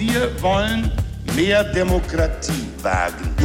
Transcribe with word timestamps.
Wir 0.00 0.32
wollen 0.40 0.90
mehr 1.36 1.62
Demokratie 1.62 2.66
wagen. 2.80 3.36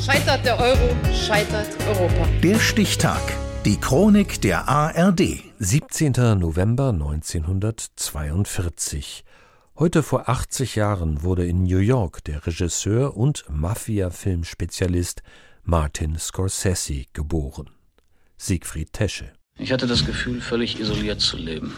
Scheitert 0.00 0.44
der 0.44 0.60
Euro, 0.60 0.94
scheitert 1.12 1.66
Europa. 1.88 2.28
Der 2.40 2.60
Stichtag. 2.60 3.20
Die 3.64 3.80
Chronik 3.80 4.40
der 4.42 4.68
ARD. 4.68 5.42
17. 5.58 6.12
November 6.38 6.90
1942. 6.90 9.24
Heute 9.76 10.04
vor 10.04 10.28
80 10.28 10.76
Jahren 10.76 11.24
wurde 11.24 11.44
in 11.44 11.64
New 11.64 11.78
York 11.78 12.22
der 12.22 12.46
Regisseur 12.46 13.16
und 13.16 13.44
Mafia-Filmspezialist 13.48 15.24
Martin 15.64 16.16
Scorsese 16.16 17.06
geboren. 17.12 17.70
Siegfried 18.36 18.92
Tesche. 18.92 19.32
Ich 19.58 19.72
hatte 19.72 19.88
das 19.88 20.06
Gefühl, 20.06 20.40
völlig 20.40 20.78
isoliert 20.78 21.20
zu 21.20 21.36
leben. 21.36 21.72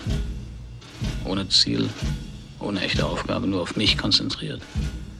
Ohne 1.24 1.48
Ziel, 1.48 1.88
ohne 2.60 2.80
echte 2.80 3.06
Aufgabe, 3.06 3.46
nur 3.46 3.62
auf 3.62 3.76
mich 3.76 3.96
konzentriert. 3.98 4.60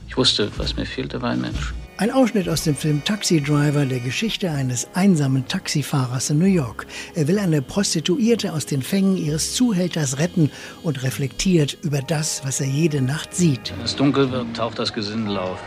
Ich 0.07 0.17
wusste, 0.17 0.51
was 0.57 0.75
mir 0.75 0.85
fehlte, 0.85 1.21
war 1.21 1.31
ein 1.31 1.41
Mensch. 1.41 1.73
Ein 1.97 2.11
Ausschnitt 2.11 2.47
aus 2.47 2.63
dem 2.63 2.77
Film 2.77 3.03
Taxi 3.03 3.41
Driver, 3.43 3.85
der 3.85 3.99
Geschichte 3.99 4.49
eines 4.49 4.87
einsamen 4.93 5.45
Taxifahrers 5.49 6.29
in 6.29 6.39
New 6.39 6.45
York. 6.45 6.87
Er 7.13 7.27
will 7.27 7.37
eine 7.37 7.61
Prostituierte 7.61 8.53
aus 8.53 8.65
den 8.65 8.81
Fängen 8.81 9.17
ihres 9.17 9.53
Zuhälters 9.53 10.17
retten 10.17 10.49
und 10.81 11.03
reflektiert 11.03 11.77
über 11.81 11.99
das, 11.99 12.41
was 12.45 12.61
er 12.61 12.67
jede 12.67 13.01
Nacht 13.01 13.35
sieht. 13.35 13.73
Wenn 13.75 13.83
es 13.83 13.97
dunkel 13.97 14.31
wird, 14.31 14.55
taucht 14.55 14.79
das 14.79 14.93
Gesindel 14.93 15.37
auf. 15.37 15.59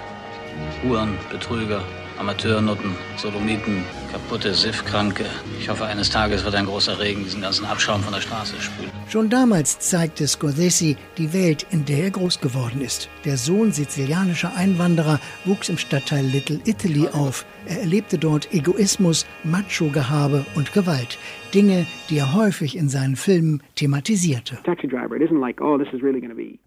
Huren, 0.82 1.18
Betrüger, 1.30 1.82
Amateurnutten, 2.18 2.96
Solomiten, 3.18 3.84
kaputte 4.12 4.52
Siffkranke. 4.52 5.24
Ich 5.58 5.70
hoffe, 5.70 5.86
eines 5.86 6.10
Tages 6.10 6.44
wird 6.44 6.54
ein 6.54 6.66
großer 6.66 6.98
Regen 6.98 7.24
diesen 7.24 7.40
ganzen 7.40 7.64
Abschaum 7.64 8.02
von 8.02 8.12
der 8.12 8.20
Straße 8.20 8.60
spülen. 8.60 8.90
Schon 9.08 9.30
damals 9.30 9.78
zeigte 9.78 10.28
Scorsese 10.28 10.96
die 11.16 11.32
Welt, 11.32 11.66
in 11.70 11.86
der 11.86 12.04
er 12.04 12.10
groß 12.10 12.40
geworden 12.40 12.82
ist. 12.82 13.08
Der 13.24 13.38
Sohn 13.38 13.72
sizilianischer 13.72 14.54
Einwanderer 14.54 15.18
wuchs 15.46 15.70
im 15.70 15.78
Stadtteil 15.78 16.26
Little 16.26 16.60
Italy 16.66 17.08
auf. 17.08 17.46
Er 17.66 17.80
erlebte 17.80 18.18
dort 18.18 18.52
Egoismus, 18.52 19.24
Macho-Gehabe 19.44 20.44
und 20.56 20.72
Gewalt. 20.72 21.18
Dinge, 21.54 21.86
die 22.08 22.18
er 22.18 22.34
häufig 22.34 22.76
in 22.76 22.88
seinen 22.88 23.14
Filmen 23.14 23.62
thematisierte. 23.74 24.58
Oh, 24.66 25.78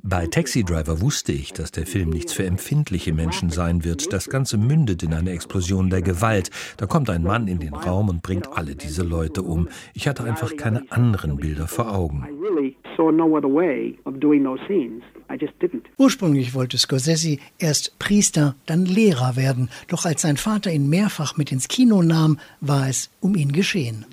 Bei 0.04 0.28
Taxi 0.28 0.64
Driver 0.64 1.02
wusste 1.02 1.32
ich, 1.32 1.54
dass 1.54 1.72
der 1.72 1.88
Film 1.88 2.10
nichts 2.10 2.34
für 2.34 2.46
empfindliche 2.46 3.12
Menschen 3.14 3.50
sein 3.50 3.84
wird. 3.84 4.14
Das 4.14 4.30
Ganze 4.30 4.58
mündet 4.58 5.04
in 5.04 5.14
eine 5.14 5.32
Explosion 5.32 5.90
der 5.90 6.02
Gewalt. 6.02 6.52
Da 6.78 6.86
kommt 6.86 7.10
ein 7.10 7.24
Mann 7.24 7.35
in 7.48 7.60
den 7.60 7.76
Raum 7.76 8.10
und 8.10 8.24
bringt 8.24 8.48
alle 8.58 8.76
diese 8.76 9.04
Leute 9.04 9.42
um. 9.42 9.68
Ich 9.94 10.08
hatte 10.08 10.24
einfach 10.24 10.56
keine 10.56 10.84
anderen 10.90 11.38
Bilder 11.38 11.68
vor 11.68 11.94
Augen. 11.94 12.26
Ursprünglich 15.98 16.54
wollte 16.54 16.78
Scorsese 16.78 17.38
erst 17.58 18.00
Priester, 18.00 18.56
dann 18.66 18.86
Lehrer 18.86 19.36
werden. 19.36 19.70
Doch 19.88 20.06
als 20.06 20.22
sein 20.22 20.38
Vater 20.38 20.72
ihn 20.72 20.90
mehrfach 20.90 21.36
mit 21.38 21.52
ins 21.52 21.68
Kino 21.68 22.02
nahm, 22.02 22.40
war 22.62 22.88
es 22.88 23.10
um 23.26 23.36
ihn 23.36 23.52
geschehen. 23.52 24.06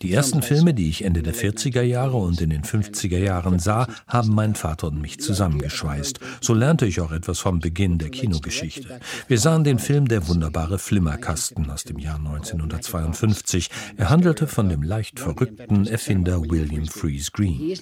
Die 0.00 0.12
ersten 0.12 0.42
Filme, 0.42 0.72
die 0.72 0.88
ich 0.88 1.04
Ende 1.04 1.22
der 1.22 1.34
40er 1.34 1.82
Jahre 1.82 2.16
und 2.16 2.40
in 2.40 2.48
den 2.48 2.62
50er 2.62 3.18
Jahren 3.18 3.58
sah, 3.58 3.86
haben 4.06 4.34
mein 4.34 4.54
Vater 4.54 4.86
und 4.86 4.98
mich 4.98 5.20
zusammengeschweißt. 5.20 6.20
So 6.40 6.54
lernte 6.54 6.86
ich 6.86 7.02
auch 7.02 7.12
etwas 7.12 7.38
vom 7.40 7.60
Beginn 7.60 7.98
der 7.98 8.08
Kinogeschichte. 8.08 8.98
Wir 9.28 9.38
sahen 9.38 9.62
den 9.62 9.78
Film 9.78 10.08
Der 10.08 10.26
wunderbare 10.26 10.78
Flimmerkasten 10.78 11.68
aus 11.70 11.84
dem 11.84 11.98
Jahr 11.98 12.16
1952. 12.16 13.68
Er 13.98 14.08
handelte 14.08 14.46
von 14.46 14.70
dem 14.70 14.82
leicht 14.82 15.20
verrückten 15.20 15.86
Erfinder 15.86 16.40
William 16.40 16.86
Freeze 16.86 17.30
Green. 17.30 17.76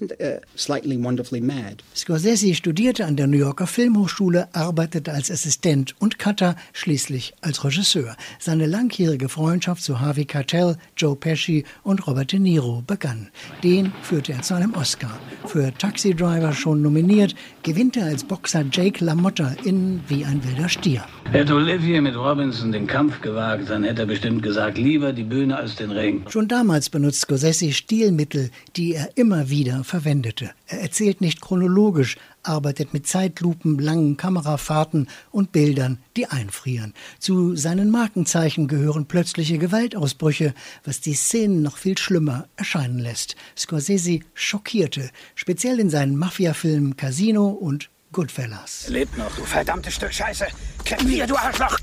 Scorsese 1.94 2.54
studierte 2.56 3.06
an 3.06 3.16
der 3.16 3.28
New 3.28 3.38
Yorker 3.38 3.68
Filmhochschule, 3.68 4.48
arbeitete 4.54 5.12
als 5.12 5.30
Assistent 5.30 5.94
und 6.00 6.18
Cutter, 6.18 6.56
schließlich 6.72 7.34
als 7.42 7.62
Regisseur. 7.62 8.16
Seine 8.40 8.66
langjährige 8.66 9.19
Freundschaft 9.28 9.82
zu 9.82 10.00
Harvey 10.00 10.24
Keitel, 10.24 10.76
Joe 10.96 11.16
Pesci 11.16 11.64
und 11.82 12.06
Robert 12.06 12.32
De 12.32 12.38
Niro 12.38 12.82
begann. 12.86 13.28
Den 13.62 13.92
führte 14.02 14.32
er 14.32 14.42
zu 14.42 14.54
einem 14.54 14.74
Oscar. 14.74 15.10
Für 15.46 15.72
Taxi 15.76 16.14
Driver 16.14 16.52
schon 16.52 16.82
nominiert, 16.82 17.34
gewinnt 17.62 17.96
er 17.96 18.06
als 18.06 18.24
Boxer 18.24 18.64
Jake 18.70 19.04
LaMotta 19.04 19.54
in 19.64 20.00
Wie 20.08 20.24
ein 20.24 20.42
wilder 20.44 20.68
Stier. 20.68 21.04
Hätte 21.30 21.54
Olivier 21.54 22.02
mit 22.02 22.16
Robinson 22.16 22.72
den 22.72 22.86
Kampf 22.86 23.20
gewagt, 23.20 23.70
dann 23.70 23.84
hätte 23.84 24.02
er 24.02 24.06
bestimmt 24.06 24.42
gesagt, 24.42 24.78
lieber 24.78 25.12
die 25.12 25.24
Bühne 25.24 25.56
als 25.56 25.76
den 25.76 25.90
Ring. 25.90 26.24
Schon 26.28 26.48
damals 26.48 26.90
benutzt 26.90 27.20
Scorsese 27.20 27.72
Stilmittel, 27.72 28.50
die 28.76 28.94
er 28.94 29.10
immer 29.16 29.50
wieder 29.50 29.84
verwendete. 29.84 30.50
Er 30.70 30.82
erzählt 30.82 31.20
nicht 31.20 31.40
chronologisch, 31.40 32.16
arbeitet 32.44 32.94
mit 32.94 33.04
Zeitlupen, 33.04 33.80
langen 33.80 34.16
Kamerafahrten 34.16 35.08
und 35.32 35.50
Bildern, 35.50 35.98
die 36.16 36.26
einfrieren. 36.26 36.94
Zu 37.18 37.56
seinen 37.56 37.90
Markenzeichen 37.90 38.68
gehören 38.68 39.06
plötzliche 39.06 39.58
Gewaltausbrüche, 39.58 40.54
was 40.84 41.00
die 41.00 41.14
Szenen 41.14 41.62
noch 41.62 41.76
viel 41.76 41.98
schlimmer 41.98 42.46
erscheinen 42.56 43.00
lässt. 43.00 43.34
Scorsese 43.58 44.20
schockierte, 44.32 45.10
speziell 45.34 45.80
in 45.80 45.90
seinen 45.90 46.16
Mafiafilmen 46.16 46.96
Casino 46.96 47.48
und 47.48 47.90
Goodfellas. 48.12 48.84
Er 48.86 48.92
lebt 48.92 49.18
noch. 49.18 49.34
Du 49.34 49.42
verdammtes 49.42 49.94
Stück 49.94 50.12
Scheiße! 50.12 50.46
Kämpf 50.84 51.04
wir, 51.04 51.26
du 51.26 51.36
Arschloch! 51.36 51.78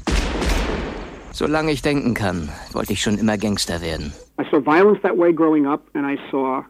Solange 1.33 1.73
ich 1.73 1.81
denken 1.81 2.13
kann, 2.13 2.49
wollte 2.71 2.93
ich 2.93 3.01
schon 3.01 3.17
immer 3.17 3.37
Gangster 3.37 3.81
werden. 3.81 4.13
I 4.39 4.45
saw 4.49 4.61
violence 4.61 5.01
that 5.01 5.17
way 5.17 5.33
growing 5.33 5.67
up 5.67 5.81
and 5.93 6.09
I 6.09 6.17
saw 6.31 6.63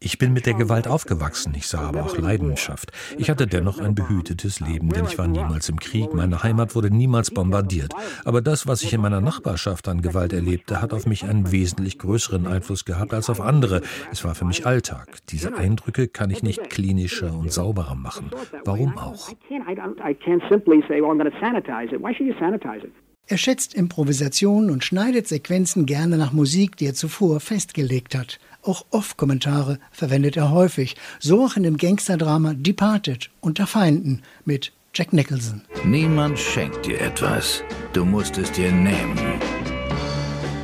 ich 0.00 0.18
bin 0.18 0.32
mit 0.32 0.46
der 0.46 0.54
Gewalt 0.54 0.88
aufgewachsen, 0.88 1.54
ich 1.56 1.66
sah 1.66 1.80
aber 1.88 2.04
auch 2.04 2.16
Leidenschaft. 2.16 2.92
Ich 3.18 3.30
hatte 3.30 3.46
dennoch 3.46 3.78
ein 3.80 3.94
behütetes 3.94 4.60
Leben, 4.60 4.90
denn 4.90 5.04
ich 5.04 5.18
war 5.18 5.26
niemals 5.26 5.68
im 5.68 5.78
Krieg, 5.78 6.14
meine 6.14 6.42
Heimat 6.42 6.74
wurde 6.74 6.90
niemals 6.90 7.30
bombardiert. 7.30 7.92
Aber 8.24 8.40
das, 8.40 8.66
was 8.66 8.82
ich 8.82 8.92
in 8.92 9.00
meiner 9.00 9.20
Nachbarschaft 9.20 9.88
an 9.88 10.02
Gewalt 10.02 10.32
erlebte, 10.32 10.80
hat 10.80 10.92
auf 10.92 11.06
mich 11.06 11.24
einen 11.24 11.50
wesentlich 11.52 11.98
größeren 11.98 12.46
Einfluss 12.46 12.84
gehabt 12.84 13.14
als 13.14 13.28
auf 13.30 13.40
andere. 13.40 13.82
Es 14.12 14.24
war 14.24 14.34
für 14.34 14.44
mich 14.44 14.66
Alltag. 14.66 15.08
Diese 15.30 15.56
Eindrücke 15.56 16.08
kann 16.08 16.30
ich 16.30 16.42
nicht 16.42 16.70
klinischer 16.70 17.34
und 17.34 17.52
sauberer 17.52 17.94
machen. 17.94 18.30
Warum 18.64 18.96
auch? 18.98 19.30
Er 23.30 23.36
schätzt 23.36 23.74
Improvisation 23.74 24.70
und 24.70 24.84
schneidet 24.84 25.28
Sequenzen 25.28 25.84
gerne 25.84 26.16
nach 26.16 26.32
Musik, 26.32 26.78
die 26.78 26.86
er 26.86 26.94
zuvor 26.94 27.40
festgelegt 27.40 28.14
hat. 28.14 28.38
Auch 28.62 28.86
Off-Kommentare 28.90 29.78
verwendet 29.92 30.38
er 30.38 30.50
häufig, 30.50 30.96
so 31.20 31.44
auch 31.44 31.54
in 31.54 31.62
dem 31.62 31.76
Gangsterdrama 31.76 32.54
Departed 32.54 33.28
unter 33.42 33.66
Feinden 33.66 34.22
mit 34.46 34.72
Jack 34.94 35.12
Nicholson. 35.12 35.60
Niemand 35.84 36.38
schenkt 36.38 36.86
dir 36.86 37.02
etwas, 37.02 37.62
du 37.92 38.06
musst 38.06 38.38
es 38.38 38.50
dir 38.50 38.72
nehmen. 38.72 39.18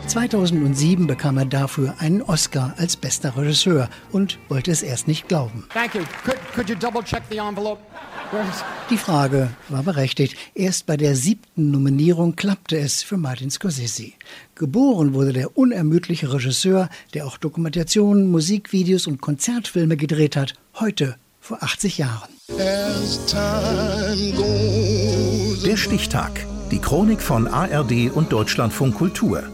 2007 0.07 1.07
bekam 1.07 1.39
er 1.39 1.47
dafür 1.47 1.95
einen 1.99 2.23
Oscar 2.23 2.75
als 2.77 2.97
bester 2.97 3.37
Regisseur 3.37 3.89
und 4.13 4.39
wollte 4.49 4.71
es 4.71 4.83
erst 4.83 5.09
nicht 5.09 5.29
glauben. 5.29 5.65
Could, 5.93 6.07
could 6.55 6.69
Die 8.91 8.97
Frage 8.97 9.51
war 9.69 9.83
berechtigt. 9.83 10.37
Erst 10.55 10.87
bei 10.87 10.97
der 10.97 11.17
siebten 11.17 11.71
Nominierung 11.71 12.37
klappte 12.37 12.79
es 12.79 13.03
für 13.03 13.17
Martin 13.17 13.51
Scorsese. 13.51 14.13
Geboren 14.55 15.15
wurde 15.15 15.33
der 15.33 15.57
unermüdliche 15.57 16.33
Regisseur, 16.33 16.89
der 17.15 17.27
auch 17.27 17.39
Dokumentationen, 17.39 18.31
Musikvideos 18.31 19.07
und 19.07 19.21
Konzertfilme 19.21 19.97
gedreht 19.97 20.37
hat, 20.37 20.55
heute 20.81 21.17
vor 21.41 21.63
80 21.63 21.99
Jahren. 21.99 22.31
Der 25.65 25.77
Stichtag. 25.77 26.47
Die 26.71 26.79
Chronik 26.79 27.21
von 27.23 27.47
ARD 27.47 28.11
und 28.13 28.33
Deutschlandfunk 28.33 28.95
Kultur. 28.97 29.54